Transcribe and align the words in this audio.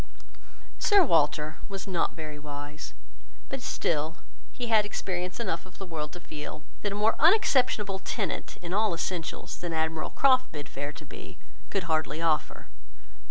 Sir 0.79 1.03
Walter 1.03 1.57
was 1.69 1.85
not 1.85 2.15
very 2.15 2.39
wise; 2.39 2.95
but 3.49 3.61
still 3.61 4.17
he 4.51 4.65
had 4.65 4.83
experience 4.83 5.39
enough 5.39 5.63
of 5.67 5.77
the 5.77 5.85
world 5.85 6.11
to 6.13 6.19
feel, 6.19 6.63
that 6.81 6.91
a 6.91 6.95
more 6.95 7.15
unobjectionable 7.19 7.99
tenant, 7.99 8.57
in 8.63 8.73
all 8.73 8.95
essentials, 8.95 9.57
than 9.59 9.73
Admiral 9.73 10.09
Croft 10.09 10.51
bid 10.51 10.67
fair 10.67 10.91
to 10.91 11.05
be, 11.05 11.37
could 11.69 11.83
hardly 11.83 12.19
offer. 12.19 12.65